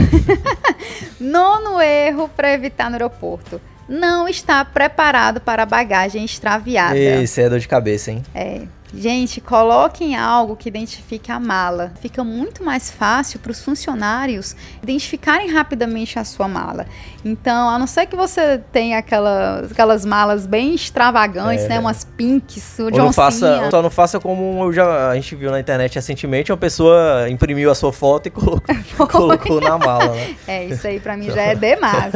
nono 1.20 1.82
erro 1.82 2.30
para 2.30 2.54
evitar 2.54 2.90
no 2.90 2.96
aeroporto. 2.96 3.62
Não 3.88 4.28
está 4.28 4.64
preparado 4.64 5.42
para 5.42 5.64
a 5.64 5.66
bagagem 5.66 6.24
extraviada. 6.24 6.98
Esse 6.98 7.42
é 7.42 7.50
dor 7.50 7.60
de 7.60 7.68
cabeça, 7.68 8.12
hein? 8.12 8.24
É. 8.34 8.62
Gente, 8.94 9.40
coloquem 9.40 10.16
algo 10.16 10.56
que 10.56 10.68
identifique 10.68 11.32
a 11.32 11.40
mala. 11.40 11.92
Fica 12.02 12.24
muito 12.24 12.64
mais 12.64 12.90
fácil 12.90 13.40
para 13.40 13.52
os 13.52 13.62
funcionários 13.64 14.56
identificarem 14.82 15.52
rapidamente 15.52 16.18
a 16.18 16.24
sua 16.24 16.48
mala. 16.48 16.88
Então, 17.24 17.70
a 17.70 17.78
não 17.78 17.86
ser 17.86 18.08
que 18.08 18.16
você 18.16 18.58
tenha 18.72 18.98
aquelas, 18.98 19.72
aquelas 19.72 20.06
malas 20.06 20.46
bem 20.48 20.74
extravagantes, 20.74 21.66
É. 21.66 21.70
né? 21.70 21.80
Umas 21.80 22.04
pinks, 22.04 22.80
Ou 22.80 22.90
de 22.90 22.98
não 22.98 23.14
faça, 23.14 23.70
só 23.70 23.82
não 23.82 23.90
faça 23.92 24.20
como 24.20 24.64
eu 24.64 24.74
já, 24.74 25.10
a 25.10 25.16
gente 25.16 25.36
viu 25.36 25.52
na 25.52 25.60
internet 25.60 25.96
recentemente, 25.96 26.52
uma 26.52 26.58
pessoa 26.58 27.30
imprimiu 27.30 27.70
a 27.70 27.76
sua 27.76 27.94
foto 27.94 28.28
e 28.28 28.30
colocou, 28.32 28.76
colocou 29.08 29.62
na 29.62 29.78
mala, 29.78 30.16
né? 30.16 30.36
É, 30.48 30.66
isso 30.66 30.88
aí 30.88 31.00
pra 31.00 31.16
mim 31.16 31.30
já 31.32 31.42
é 31.42 31.56
demais. 31.56 32.12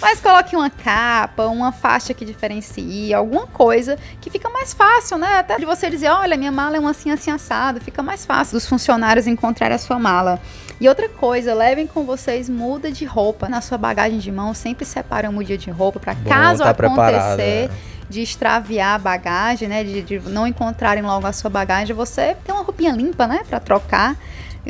Mas 0.00 0.20
coloque 0.20 0.54
uma 0.54 0.70
capa, 0.70 1.46
uma 1.46 1.72
faixa 1.72 2.14
que 2.14 2.24
diferencie, 2.24 3.12
alguma 3.12 3.46
coisa 3.46 3.98
que 4.20 4.30
fica 4.30 4.48
mais 4.50 4.72
fácil, 4.72 5.18
né? 5.18 5.42
Até 5.48 5.58
de 5.58 5.64
você 5.64 5.88
dizer, 5.88 6.10
olha, 6.10 6.36
minha 6.36 6.52
mala 6.52 6.76
é 6.76 6.80
um 6.80 6.86
assim, 6.86 7.10
assim, 7.10 7.30
assado. 7.30 7.80
Fica 7.80 8.02
mais 8.02 8.26
fácil 8.26 8.52
dos 8.52 8.68
funcionários 8.68 9.26
encontrarem 9.26 9.74
a 9.74 9.78
sua 9.78 9.98
mala. 9.98 10.38
E 10.78 10.86
outra 10.86 11.08
coisa, 11.08 11.54
levem 11.54 11.86
com 11.86 12.04
vocês 12.04 12.50
muda 12.50 12.92
de 12.92 13.06
roupa. 13.06 13.48
Na 13.48 13.62
sua 13.62 13.78
bagagem 13.78 14.18
de 14.18 14.30
mão, 14.30 14.52
sempre 14.52 14.84
separe 14.84 15.26
uma 15.26 15.32
muda 15.32 15.56
de 15.56 15.70
roupa 15.70 15.98
para 15.98 16.14
caso 16.14 16.62
tá 16.62 16.70
acontecer 16.70 17.70
de 18.10 18.20
extraviar 18.20 18.96
a 18.96 18.98
bagagem, 18.98 19.68
né? 19.68 19.82
De, 19.82 20.02
de, 20.02 20.18
não 20.20 20.46
encontrarem 20.46 21.02
logo 21.02 21.26
a 21.26 21.32
sua 21.32 21.48
bagagem, 21.48 21.96
você 21.96 22.36
tem 22.44 22.54
uma 22.54 22.62
roupinha 22.62 22.92
limpa, 22.92 23.26
né? 23.26 23.40
Para 23.48 23.58
trocar. 23.58 24.16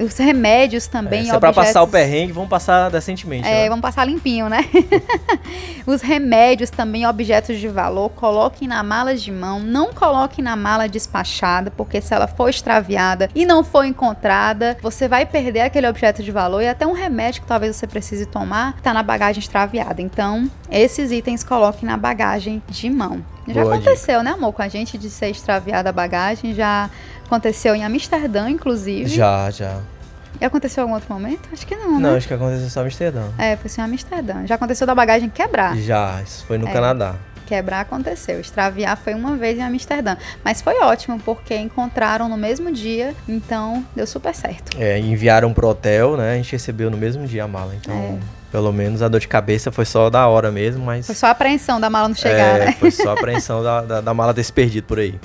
Os 0.02 0.16
remédios 0.16 0.86
também. 0.86 1.20
É, 1.20 1.24
se 1.24 1.30
é 1.30 1.38
pra 1.38 1.52
passar 1.52 1.82
o 1.82 1.88
perrengue, 1.88 2.32
vamos 2.32 2.48
passar 2.48 2.90
decentemente. 2.90 3.46
É, 3.46 3.64
né? 3.64 3.68
vamos 3.68 3.82
passar 3.82 4.04
limpinho, 4.04 4.48
né? 4.48 4.64
Os 5.86 6.02
remédios 6.02 6.70
também, 6.70 7.06
objetos 7.06 7.58
de 7.58 7.68
valor, 7.68 8.10
coloquem 8.10 8.68
na 8.68 8.82
mala 8.82 9.16
de 9.16 9.32
mão. 9.32 9.60
Não 9.60 9.92
coloquem 9.92 10.44
na 10.44 10.54
mala 10.54 10.88
despachada, 10.88 11.70
porque 11.70 12.00
se 12.00 12.14
ela 12.14 12.26
for 12.26 12.48
extraviada 12.48 13.28
e 13.34 13.44
não 13.44 13.64
for 13.64 13.84
encontrada, 13.84 14.76
você 14.82 15.08
vai 15.08 15.26
perder 15.26 15.60
aquele 15.60 15.88
objeto 15.88 16.22
de 16.22 16.30
valor 16.30 16.62
e 16.62 16.68
até 16.68 16.86
um 16.86 16.92
remédio 16.92 17.42
que 17.42 17.48
talvez 17.48 17.74
você 17.76 17.86
precise 17.86 18.26
tomar 18.26 18.78
tá 18.80 18.92
na 18.92 19.02
bagagem 19.02 19.40
extraviada. 19.40 20.00
Então, 20.02 20.50
esses 20.70 21.10
itens 21.10 21.42
coloquem 21.42 21.88
na 21.88 21.96
bagagem 21.96 22.62
de 22.68 22.90
mão. 22.90 23.24
Já 23.52 23.62
Boa 23.62 23.74
aconteceu, 23.74 24.18
dica. 24.18 24.22
né, 24.22 24.30
amor, 24.30 24.52
com 24.52 24.62
a 24.62 24.68
gente 24.68 24.98
de 24.98 25.08
ser 25.08 25.30
extraviada 25.30 25.88
a 25.88 25.92
bagagem, 25.92 26.54
já 26.54 26.90
Aconteceu 27.28 27.74
em 27.74 27.84
Amsterdã, 27.84 28.48
inclusive. 28.48 29.06
Já, 29.10 29.50
já. 29.50 29.80
E 30.40 30.44
aconteceu 30.46 30.80
em 30.80 30.84
algum 30.84 30.94
outro 30.94 31.12
momento? 31.12 31.46
Acho 31.52 31.66
que 31.66 31.76
não, 31.76 32.00
Não, 32.00 32.12
né? 32.12 32.16
acho 32.16 32.26
que 32.26 32.32
aconteceu 32.32 32.70
só 32.70 32.80
em 32.80 32.84
Amsterdã. 32.84 33.24
É, 33.36 33.54
foi 33.54 33.68
só 33.68 33.82
em 33.82 33.84
Amsterdã. 33.84 34.46
Já 34.46 34.54
aconteceu 34.54 34.86
da 34.86 34.94
bagagem 34.94 35.28
quebrar. 35.28 35.76
Já, 35.76 36.22
isso 36.22 36.46
foi 36.46 36.56
no 36.56 36.66
é, 36.66 36.72
Canadá. 36.72 37.16
Quebrar 37.44 37.80
aconteceu. 37.80 38.40
Extraviar 38.40 38.96
foi 38.96 39.12
uma 39.12 39.36
vez 39.36 39.58
em 39.58 39.62
Amsterdã. 39.62 40.16
Mas 40.42 40.62
foi 40.62 40.80
ótimo, 40.80 41.20
porque 41.20 41.54
encontraram 41.54 42.30
no 42.30 42.36
mesmo 42.38 42.72
dia, 42.72 43.14
então 43.28 43.84
deu 43.94 44.06
super 44.06 44.34
certo. 44.34 44.74
É, 44.78 44.98
enviaram 44.98 45.52
pro 45.52 45.68
hotel, 45.68 46.16
né? 46.16 46.32
A 46.32 46.36
gente 46.36 46.52
recebeu 46.52 46.90
no 46.90 46.96
mesmo 46.96 47.26
dia 47.26 47.44
a 47.44 47.48
mala, 47.48 47.74
então... 47.74 47.94
É. 47.94 48.37
Pelo 48.50 48.72
menos 48.72 49.02
a 49.02 49.08
dor 49.08 49.20
de 49.20 49.28
cabeça 49.28 49.70
foi 49.70 49.84
só 49.84 50.08
da 50.08 50.26
hora 50.26 50.50
mesmo, 50.50 50.84
mas... 50.84 51.06
Foi 51.06 51.14
só 51.14 51.26
a 51.26 51.30
apreensão 51.30 51.80
da 51.80 51.90
mala 51.90 52.08
não 52.08 52.14
chegar, 52.14 52.60
é, 52.60 52.66
né? 52.66 52.72
foi 52.72 52.90
só 52.90 53.10
a 53.10 53.12
apreensão 53.18 53.62
da, 53.62 53.82
da, 53.82 54.00
da 54.00 54.14
mala 54.14 54.32
desse 54.32 54.52
perdido 54.52 54.84
por 54.84 54.98
aí. 54.98 55.20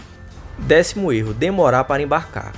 Décimo 0.60 1.12
erro, 1.12 1.34
demorar 1.34 1.86
para 1.86 2.04
embarcar. 2.04 2.52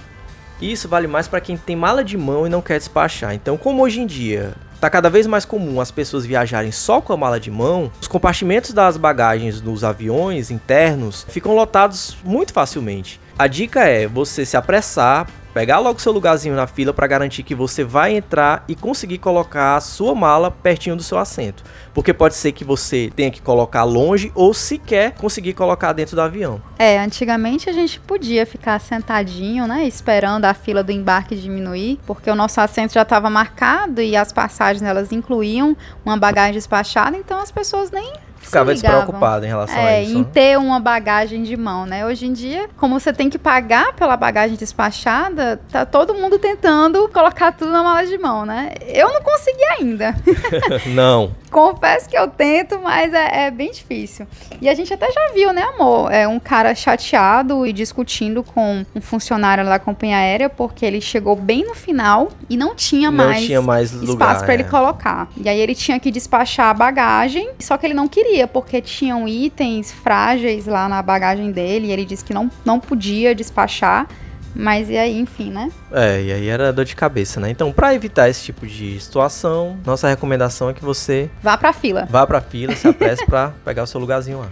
Isso 0.61 0.87
vale 0.87 1.07
mais 1.07 1.27
para 1.27 1.41
quem 1.41 1.57
tem 1.57 1.75
mala 1.75 2.03
de 2.03 2.17
mão 2.17 2.47
e 2.47 2.49
não 2.49 2.61
quer 2.61 2.77
despachar. 2.77 3.33
Então, 3.33 3.57
como 3.57 3.83
hoje 3.83 3.99
em 3.99 4.07
dia 4.07 4.53
está 4.73 4.89
cada 4.89 5.09
vez 5.09 5.25
mais 5.25 5.45
comum 5.45 5.81
as 5.81 5.91
pessoas 5.91 6.25
viajarem 6.25 6.71
só 6.71 7.01
com 7.01 7.11
a 7.11 7.17
mala 7.17 7.39
de 7.39 7.49
mão, 7.49 7.91
os 7.99 8.07
compartimentos 8.07 8.71
das 8.71 8.97
bagagens 8.97 9.61
nos 9.61 9.83
aviões 9.83 10.51
internos 10.51 11.25
ficam 11.29 11.55
lotados 11.55 12.17
muito 12.23 12.53
facilmente. 12.53 13.19
A 13.37 13.47
dica 13.47 13.83
é 13.83 14.07
você 14.07 14.45
se 14.45 14.55
apressar, 14.55 15.27
pegar 15.55 15.79
logo 15.79 16.01
seu 16.01 16.11
lugarzinho 16.11 16.53
na 16.53 16.67
fila 16.67 16.93
para 16.93 17.07
garantir 17.07 17.41
que 17.41 17.55
você 17.55 17.81
vai 17.81 18.13
entrar 18.13 18.65
e 18.67 18.75
conseguir 18.75 19.19
colocar 19.19 19.77
a 19.77 19.79
sua 19.79 20.13
mala 20.13 20.51
pertinho 20.51 20.97
do 20.97 21.01
seu 21.01 21.17
assento. 21.17 21.63
Porque 21.93 22.13
pode 22.13 22.35
ser 22.35 22.51
que 22.51 22.65
você 22.65 23.09
tenha 23.15 23.31
que 23.31 23.41
colocar 23.41 23.85
longe 23.85 24.33
ou 24.35 24.53
sequer 24.53 25.13
conseguir 25.13 25.53
colocar 25.53 25.93
dentro 25.93 26.13
do 26.13 26.21
avião. 26.21 26.61
É, 26.77 26.99
antigamente 26.99 27.69
a 27.69 27.73
gente 27.73 28.01
podia 28.01 28.45
ficar 28.45 28.77
sentadinho, 28.81 29.65
né, 29.65 29.87
esperando 29.87 30.43
a 30.43 30.53
fila 30.53 30.83
do 30.83 30.91
embarque 30.91 31.37
diminuir, 31.37 32.01
porque 32.05 32.29
o 32.29 32.35
nosso 32.35 32.59
assento 32.59 32.93
já 32.93 33.03
estava 33.03 33.29
marcado 33.29 34.01
e 34.01 34.13
as 34.13 34.33
passagens 34.33 34.83
elas 34.83 35.13
incluíam 35.13 35.77
uma 36.03 36.17
bagagem 36.17 36.55
despachada, 36.55 37.15
então 37.15 37.39
as 37.39 37.49
pessoas 37.49 37.89
nem 37.89 38.11
ficava 38.45 38.73
despreocupado 38.73 39.45
em 39.45 39.47
relação 39.47 39.77
é, 39.77 39.97
a 39.97 40.01
isso. 40.01 40.13
Em 40.13 40.19
né? 40.19 40.27
ter 40.31 40.57
uma 40.57 40.79
bagagem 40.79 41.43
de 41.43 41.57
mão, 41.57 41.85
né? 41.85 42.05
Hoje 42.05 42.27
em 42.27 42.33
dia, 42.33 42.69
como 42.77 42.99
você 42.99 43.11
tem 43.11 43.29
que 43.29 43.37
pagar 43.37 43.93
pela 43.93 44.15
bagagem 44.15 44.55
despachada, 44.55 45.59
tá 45.71 45.85
todo 45.85 46.13
mundo 46.13 46.39
tentando 46.39 47.09
colocar 47.09 47.51
tudo 47.51 47.71
na 47.71 47.83
mala 47.83 48.05
de 48.05 48.17
mão, 48.17 48.45
né? 48.45 48.73
Eu 48.87 49.11
não 49.11 49.21
consegui 49.21 49.63
ainda. 49.79 50.15
não. 50.93 51.33
Confesso 51.55 52.09
que 52.09 52.17
eu 52.17 52.27
tento, 52.27 52.81
mas 52.81 53.13
é, 53.13 53.45
é, 53.45 53.49
bem 53.49 53.71
difícil. 53.71 54.27
E 54.59 54.67
a 54.67 54.73
gente 54.73 54.93
até 54.93 55.09
já 55.09 55.31
viu, 55.33 55.53
né, 55.53 55.61
amor? 55.61 56.11
É 56.11 56.27
um 56.27 56.37
cara 56.37 56.75
chateado 56.75 57.65
e 57.65 57.71
discutindo 57.71 58.43
com 58.43 58.85
um 58.93 58.99
funcionário 58.99 59.63
da 59.63 59.79
companhia 59.79 60.17
aérea 60.17 60.49
porque 60.49 60.85
ele 60.85 60.99
chegou 60.99 61.33
bem 61.33 61.65
no 61.65 61.73
final 61.73 62.27
e 62.49 62.57
não 62.57 62.75
tinha 62.75 63.09
não 63.09 63.25
mais, 63.25 63.45
tinha 63.45 63.61
mais 63.61 63.93
espaço 63.93 64.43
para 64.43 64.51
é. 64.51 64.55
ele 64.55 64.65
colocar. 64.65 65.29
E 65.37 65.47
aí 65.47 65.57
ele 65.57 65.73
tinha 65.73 65.97
que 65.97 66.11
despachar 66.11 66.71
a 66.71 66.73
bagagem, 66.73 67.51
só 67.57 67.77
que 67.77 67.87
ele 67.87 67.93
não 67.93 68.09
queria 68.09 68.49
porque 68.49 68.81
tinham 68.81 69.25
itens 69.25 69.93
frágeis 69.93 70.65
lá 70.65 70.89
na 70.89 71.01
bagagem 71.01 71.53
dele 71.53 71.87
e 71.87 71.91
ele 71.93 72.03
disse 72.03 72.25
que 72.25 72.33
não, 72.33 72.51
não 72.65 72.81
podia 72.81 73.33
despachar. 73.33 74.09
Mas 74.55 74.89
e 74.89 74.97
aí, 74.97 75.19
enfim, 75.19 75.51
né? 75.51 75.69
É, 75.91 76.21
e 76.21 76.31
aí 76.31 76.47
era 76.47 76.71
dor 76.71 76.85
de 76.85 76.95
cabeça, 76.95 77.39
né? 77.39 77.49
Então, 77.49 77.71
para 77.73 77.93
evitar 77.93 78.29
esse 78.29 78.43
tipo 78.43 78.65
de 78.65 78.99
situação, 78.99 79.77
nossa 79.85 80.07
recomendação 80.07 80.69
é 80.69 80.73
que 80.73 80.83
você 80.83 81.29
vá 81.43 81.57
pra 81.57 81.73
fila. 81.73 82.07
Vá 82.09 82.25
pra 82.25 82.39
fila, 82.39 82.75
se 82.75 82.87
apresse 82.87 83.25
pra 83.25 83.51
pegar 83.65 83.83
o 83.83 83.87
seu 83.87 83.99
lugarzinho 83.99 84.39
lá. 84.39 84.49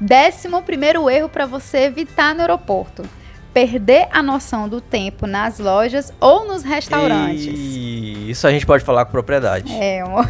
Décimo 0.00 0.62
primeiro 0.62 1.08
erro 1.10 1.28
para 1.28 1.46
você 1.46 1.84
evitar 1.84 2.34
no 2.34 2.40
aeroporto 2.40 3.04
perder 3.54 4.08
a 4.10 4.20
noção 4.20 4.68
do 4.68 4.80
tempo 4.80 5.28
nas 5.28 5.60
lojas 5.60 6.12
ou 6.20 6.44
nos 6.44 6.64
restaurantes. 6.64 7.46
E 7.46 7.93
isso 8.34 8.46
a 8.46 8.50
gente 8.50 8.66
pode 8.66 8.84
falar 8.84 9.04
com 9.04 9.12
propriedade. 9.12 9.72
É, 9.72 10.00
amor. 10.00 10.28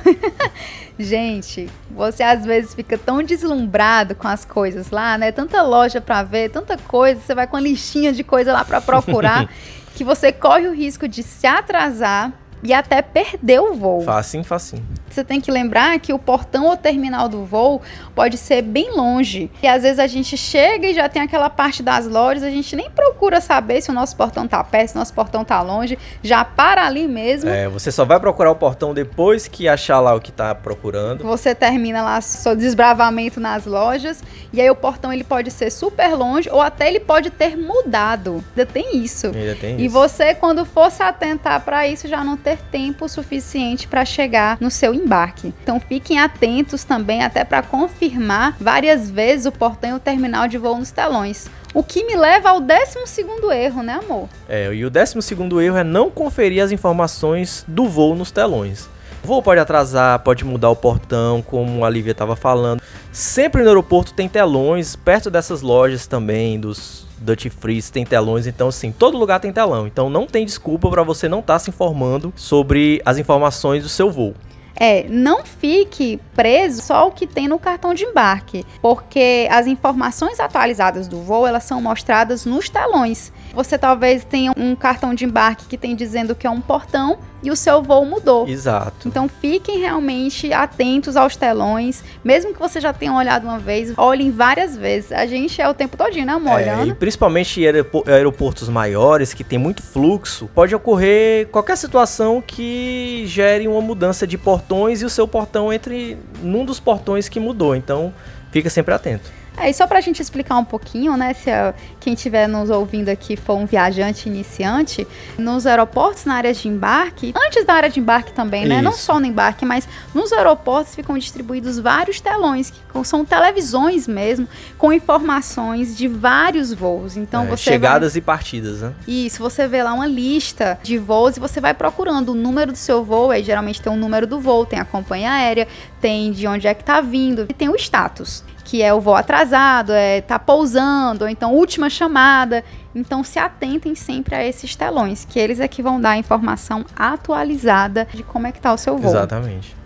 gente, 0.99 1.69
você 1.91 2.23
às 2.23 2.45
vezes 2.45 2.75
fica 2.75 2.97
tão 2.97 3.23
deslumbrado 3.23 4.15
com 4.15 4.29
as 4.29 4.45
coisas 4.45 4.91
lá, 4.91 5.19
né? 5.19 5.33
Tanta 5.33 5.63
loja 5.63 6.01
para 6.01 6.23
ver, 6.23 6.51
tanta 6.51 6.77
coisa, 6.77 7.21
você 7.21 7.35
vai 7.35 7.47
com 7.47 7.57
a 7.57 7.61
listinha 7.61 8.13
de 8.13 8.23
coisa 8.23 8.53
lá 8.53 8.65
para 8.65 8.81
procurar, 8.81 9.49
que 9.97 10.05
você 10.05 10.31
corre 10.31 10.69
o 10.69 10.75
risco 10.75 11.09
de 11.09 11.23
se 11.23 11.47
atrasar 11.47 12.33
e 12.65 12.73
até 12.73 13.03
perder 13.03 13.61
o 13.61 13.75
voo. 13.75 14.01
Facinho, 14.01 14.43
facinho. 14.43 14.83
Você 15.11 15.23
tem 15.23 15.39
que 15.39 15.51
lembrar 15.51 15.97
que 16.01 16.13
o 16.15 16.19
portão 16.19 16.67
ou 16.67 16.77
terminal 16.77 17.29
do 17.29 17.45
voo 17.45 17.83
pode 18.15 18.39
ser 18.39 18.63
bem 18.63 18.91
longe. 18.97 19.51
E 19.63 19.69
às 19.69 19.83
vezes 19.83 19.99
a 19.99 20.07
gente 20.07 20.37
chega 20.37 20.89
e 20.89 20.95
já 20.95 21.09
tem 21.09 21.21
aquela 21.23 21.51
parte 21.51 21.83
das 21.83 22.09
lojas, 22.09 22.43
a 22.43 22.51
gente 22.51 22.75
nem 22.75 22.91
procura 22.91 23.41
saber 23.41 23.83
se 23.83 23.91
o 23.91 23.93
nosso 23.93 24.17
portão 24.17 24.49
tá 24.49 24.65
perto, 24.65 24.89
se 24.89 24.97
o 24.97 24.99
nosso 24.99 25.13
portão 25.13 25.45
tá 25.45 25.61
longe, 25.61 25.99
já 26.23 26.43
para 26.43 26.87
ali 26.87 27.07
mesmo. 27.07 27.51
É, 27.51 27.69
você 27.69 27.93
só 27.93 28.05
vai 28.05 28.19
procurar 28.19 28.51
o 28.51 28.57
portão 28.57 28.95
depois 28.95 29.47
que 29.47 29.69
achar 29.69 30.01
lá 30.01 30.15
o 30.15 30.21
que 30.21 30.33
tá 30.33 30.55
procurando. 30.55 31.23
Você 31.23 31.55
termina 31.55 32.03
lá 32.03 32.21
seu 32.23 32.57
desbravamento 32.57 33.39
nas 33.39 33.67
lojas 33.67 34.23
e 34.53 34.61
aí 34.61 34.71
o 34.71 34.75
portão 34.75 35.13
ele 35.13 35.23
pode 35.23 35.51
ser 35.51 35.71
super 35.71 36.15
longe 36.15 36.49
ou 36.51 36.63
até 36.63 36.89
ele 36.89 37.01
pode 37.01 37.31
ter 37.31 37.57
mudado. 37.57 38.43
Ainda 38.57 38.67
tem 38.67 38.97
isso. 38.97 39.27
Ainda 39.27 39.55
tem 39.55 39.79
e 39.79 39.85
isso. 39.85 39.93
você 39.93 40.35
quando 40.35 40.65
for 40.65 40.91
se 40.91 41.03
atentar 41.03 41.61
para 41.61 41.87
isso 41.87 42.09
já 42.09 42.25
não 42.25 42.37
ter 42.37 42.54
ter 42.55 42.59
tempo 42.71 43.09
suficiente 43.09 43.89
para 43.89 44.05
chegar 44.05 44.59
no 44.61 44.71
seu 44.71 44.95
embarque. 44.95 45.53
Então 45.63 45.81
fiquem 45.81 46.19
atentos 46.19 46.85
também 46.85 47.23
até 47.23 47.45
para 47.45 47.63
confirmar 47.63 48.57
várias 48.61 49.11
vezes 49.11 49.47
o 49.47 49.53
portão 49.53 49.91
e 49.91 49.95
o 49.95 49.99
terminal 49.99 50.47
de 50.47 50.59
voo 50.59 50.79
nos 50.79 50.91
telões. 50.91 51.49
O 51.73 51.83
que 51.83 52.05
me 52.05 52.15
leva 52.15 52.51
ao 52.51 52.61
12 52.61 53.27
erro, 53.53 53.83
né, 53.83 53.95
amor? 53.95 54.29
É, 54.49 54.73
e 54.73 54.85
o 54.85 54.91
12 54.91 55.19
erro 55.61 55.77
é 55.77 55.85
não 55.85 56.11
conferir 56.11 56.63
as 56.63 56.71
informações 56.71 57.65
do 57.67 57.89
voo 57.89 58.15
nos 58.15 58.31
telões. 58.31 58.89
O 59.25 59.27
voo 59.27 59.43
pode 59.43 59.59
atrasar, 59.59 60.19
pode 60.19 60.45
mudar 60.45 60.69
o 60.69 60.77
portão, 60.77 61.41
como 61.41 61.83
a 61.83 61.89
Lívia 61.89 62.11
estava 62.11 62.37
falando. 62.37 62.83
Sempre 63.11 63.63
no 63.63 63.69
aeroporto 63.69 64.13
tem 64.13 64.29
telões, 64.29 64.97
perto 64.97 65.31
dessas 65.31 65.63
lojas 65.63 66.07
também, 66.07 66.61
dos 66.61 67.07
Duty 67.17 67.49
Free 67.49 67.83
tem 67.85 68.05
telões, 68.05 68.47
então 68.47 68.69
assim, 68.69 68.93
todo 68.93 69.17
lugar 69.17 69.41
tem 69.41 69.51
telão. 69.51 69.87
Então 69.87 70.11
não 70.11 70.27
tem 70.27 70.45
desculpa 70.45 70.91
para 70.91 71.03
você 71.03 71.27
não 71.27 71.39
estar 71.39 71.55
tá 71.55 71.59
se 71.59 71.71
informando 71.71 72.35
sobre 72.37 73.01
as 73.03 73.17
informações 73.17 73.83
do 73.83 73.89
seu 73.89 74.11
voo. 74.11 74.35
É, 74.77 75.07
não 75.09 75.43
fique 75.45 76.21
preso 76.35 76.83
só 76.83 76.97
ao 76.97 77.13
que 77.13 77.27
tem 77.27 77.49
no 77.49 77.59
cartão 77.59 77.95
de 77.95 78.05
embarque, 78.05 78.63
porque 78.83 79.49
as 79.51 79.67
informações 79.67 80.39
atualizadas 80.39 81.09
do 81.09 81.23
voo, 81.23 81.47
elas 81.47 81.65
são 81.65 81.81
mostradas 81.81 82.45
nos 82.45 82.69
telões. 82.69 83.33
Você 83.55 83.79
talvez 83.79 84.23
tenha 84.25 84.53
um 84.55 84.75
cartão 84.77 85.15
de 85.15 85.25
embarque 85.25 85.67
que 85.67 85.79
tem 85.79 85.97
dizendo 85.97 86.35
que 86.35 86.47
é 86.47 86.51
um 86.51 86.61
portão 86.61 87.19
e 87.45 87.51
o 87.51 87.57
seu 87.57 87.83
voo 87.83 88.05
mudou. 88.07 88.49
Exato. 88.49 89.07
Então 89.07 89.29
fiquem 89.29 89.79
realmente 89.79 90.53
atentos 90.53 91.17
aos 91.17 91.37
telões, 91.37 92.03
mesmo 92.25 92.55
que 92.55 92.59
você 92.59 92.81
já 92.81 92.93
tenha 92.93 93.13
olhado 93.13 93.45
uma 93.45 93.59
vez, 93.59 93.93
olhem 93.97 94.31
várias 94.31 94.77
vezes. 94.77 95.13
A 95.13 95.27
gente 95.27 95.61
é 95.61 95.69
o 95.69 95.75
tempo 95.75 95.97
todinho, 95.97 96.25
né, 96.25 96.33
amor? 96.33 96.61
É, 96.61 96.87
e 96.87 96.95
principalmente 96.95 97.61
em 97.61 97.67
aeroportos 98.11 98.69
maiores 98.69 99.35
que 99.35 99.45
tem 99.45 99.59
muito 99.59 99.83
fluxo, 99.83 100.49
pode 100.55 100.75
ocorrer 100.75 101.47
qualquer 101.49 101.77
situação 101.77 102.43
que 102.45 103.25
gere 103.27 103.69
uma 103.69 103.81
mudança 103.83 104.27
de 104.27 104.39
portões 104.39 105.03
e 105.03 105.05
o 105.05 105.11
seu 105.11 105.29
portão 105.29 105.73
entre 105.73 106.17
num 106.43 106.65
dos 106.65 106.81
portões 106.81 107.29
que 107.29 107.39
mudou. 107.39 107.77
Então 107.77 108.13
fica 108.51 108.71
sempre 108.71 108.95
atento. 108.95 109.44
É, 109.57 109.71
e 109.71 109.75
só 109.75 109.87
pra 109.87 110.01
gente 110.01 110.21
explicar 110.21 110.57
um 110.59 110.65
pouquinho, 110.65 111.17
né, 111.17 111.33
se 111.33 111.51
a, 111.51 111.73
quem 112.01 112.15
estiver 112.15 112.49
nos 112.49 112.71
ouvindo 112.71 113.09
aqui 113.09 113.37
for 113.37 113.55
um 113.55 113.67
viajante 113.67 114.29
iniciante, 114.29 115.07
nos 115.39 115.67
aeroportos, 115.67 116.25
na 116.25 116.35
área 116.35 116.53
de 116.53 116.67
embarque, 116.69 117.33
antes 117.37 117.65
da 117.65 117.75
área 117.75 117.89
de 117.89 118.01
embarque 118.01 118.33
também, 118.33 118.67
né, 118.67 118.83
não 118.83 118.91
Isso. 118.91 119.01
só 119.03 119.21
no 119.21 119.27
embarque, 119.27 119.65
mas 119.65 119.89
nos 120.13 120.33
aeroportos 120.33 120.95
ficam 120.95 121.17
distribuídos 121.17 121.79
vários 121.79 122.21
telões, 122.21 122.71
que 122.71 123.05
são 123.05 123.25
televisões 123.25 124.09
mesmo, 124.09 124.49
com 124.77 124.93
informações 124.93 125.97
de 125.97 126.09
vários 126.09 126.73
voos. 126.73 127.17
Então 127.17 127.43
É, 127.45 127.47
você 127.47 127.51
vai- 127.51 127.57
chegadas 127.75 128.17
e 128.17 128.21
partidas, 128.21 128.81
né? 128.81 128.93
isso, 129.07 129.39
você 129.41 129.67
vê 129.69 129.83
lá 129.83 129.93
uma 129.93 130.07
lista 130.07 130.79
de 130.83 130.99
voos 130.99 131.37
e 131.37 131.41
você 131.41 131.61
vai 131.61 131.75
procurando 131.75 132.31
o 132.31 132.35
número 132.35 132.73
do 132.73 132.79
seu 132.79 133.05
voo, 133.05 133.31
aí 133.31 133.43
geralmente 133.43 133.81
tem 133.81 133.93
o 133.93 133.97
número 133.97 134.27
do 134.27 134.41
voo, 134.41 134.67
tem 134.67 134.79
a 134.81 134.85
companhia 134.85 135.31
aérea, 135.33 135.69
tem 136.01 136.33
de 136.33 136.47
onde 136.47 136.67
é 136.67 136.75
que 136.75 136.83
tá 136.85 137.01
vindo, 137.01 137.47
e 137.49 137.55
tem 137.55 137.69
o 137.69 137.77
status, 137.77 138.45
que 138.65 138.83
é 138.83 138.93
o 138.93 139.01
voo 139.01 139.15
atrasado, 139.15 139.93
é 139.93 140.21
tá 140.21 140.39
pousando, 140.39 141.25
ou 141.25 141.31
então 141.31 141.55
última 141.55 141.91
chamada. 141.91 142.65
Então 142.95 143.23
se 143.23 143.39
atentem 143.39 143.95
sempre 143.95 144.35
a 144.35 144.45
esses 144.45 144.75
telões, 144.75 145.25
que 145.25 145.39
eles 145.39 145.61
é 145.61 145.69
que 145.69 145.83
vão 145.83 146.01
dar 146.01 146.11
a 146.11 146.19
informação 146.19 146.85
atualizada 146.97 148.09
de 148.13 148.23
como 148.23 148.47
é 148.47 148.53
que 148.53 148.61
tá 148.61 148.73
o 148.73 148.79
seu 148.79 148.97
voo. 148.97 149.11
Exatamente. 149.11 149.77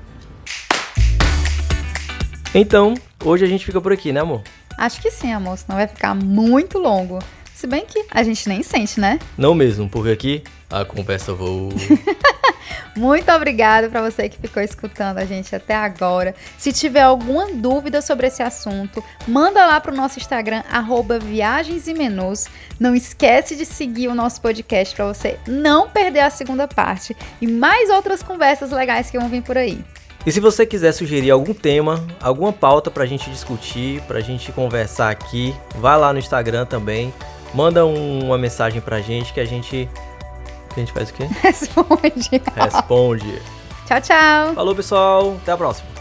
Então, 2.55 2.95
hoje 3.25 3.45
a 3.45 3.49
gente 3.49 3.65
fica 3.65 3.81
por 3.81 3.93
aqui, 3.93 4.13
né, 4.13 4.21
amor? 4.21 4.43
Acho 4.79 5.03
que 5.03 5.11
sim, 5.11 5.33
amor, 5.33 5.59
senão 5.59 5.77
vai 5.77 5.87
ficar 5.87 6.15
muito 6.15 6.79
longo. 6.79 7.19
Se 7.55 7.67
bem 7.67 7.85
que 7.85 8.07
a 8.11 8.23
gente 8.23 8.49
nem 8.49 8.63
sente, 8.63 9.01
né? 9.01 9.19
Não 9.37 9.55
mesmo, 9.55 9.89
porque 9.89 10.11
aqui 10.11 10.45
a 10.71 10.85
conversa 10.85 11.35
voa. 11.35 11.73
Muito 12.99 13.31
obrigada 13.31 13.89
para 13.89 14.03
você 14.03 14.29
que 14.29 14.37
ficou 14.39 14.61
escutando 14.61 15.19
a 15.19 15.25
gente 15.25 15.55
até 15.55 15.73
agora. 15.77 16.35
Se 16.59 16.73
tiver 16.73 17.03
alguma 17.03 17.47
dúvida 17.53 18.03
sobre 18.03 18.27
esse 18.27 18.43
assunto, 18.43 19.03
manda 19.27 19.65
lá 19.65 19.81
pro 19.81 19.95
nosso 19.95 20.19
Instagram 20.19 20.65
arroba 20.69 21.17
Viagens 21.17 21.87
e 21.87 21.95
Menus. 21.95 22.47
Não 22.81 22.97
esquece 22.97 23.55
de 23.55 23.65
seguir 23.65 24.09
o 24.09 24.15
nosso 24.17 24.41
podcast 24.41 24.97
para 24.97 25.07
você 25.07 25.39
não 25.47 25.89
perder 25.89 26.21
a 26.21 26.31
segunda 26.31 26.67
parte 26.67 27.17
e 27.41 27.47
mais 27.47 27.89
outras 27.89 28.21
conversas 28.21 28.73
legais 28.73 29.09
que 29.11 29.19
vão 29.19 29.29
vir 29.29 29.43
por 29.43 29.57
aí. 29.57 29.81
E 30.27 30.33
se 30.33 30.41
você 30.41 30.67
quiser 30.67 30.91
sugerir 30.91 31.31
algum 31.31 31.55
tema, 31.55 32.05
alguma 32.21 32.53
pauta 32.53 32.91
pra 32.91 33.07
gente 33.07 33.31
discutir, 33.31 34.03
pra 34.09 34.19
gente 34.19 34.51
conversar 34.51 35.09
aqui, 35.11 35.55
vai 35.77 35.97
lá 35.97 36.13
no 36.13 36.19
Instagram 36.19 36.67
também, 36.67 37.15
manda 37.55 37.87
um- 37.87 38.25
uma 38.25 38.37
mensagem 38.37 38.81
pra 38.81 39.01
gente 39.01 39.33
que 39.33 39.39
a 39.39 39.45
gente. 39.45 39.89
Que 40.79 40.83
a 40.83 40.85
gente 40.85 40.93
faz 40.93 41.11
o 41.11 41.15
quê? 41.15 41.25
Responde. 41.43 42.43
Responde. 42.55 43.43
Tchau, 43.87 44.01
tchau. 44.01 44.55
Falou, 44.55 44.77
pessoal. 44.77 45.37
Até 45.43 45.53
a 45.53 45.57
próxima. 45.57 45.98